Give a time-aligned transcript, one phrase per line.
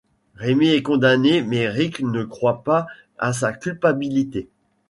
[0.33, 2.87] Rémy est condamné mais Ric ne croit pas
[3.19, 4.49] à sa culpabilité.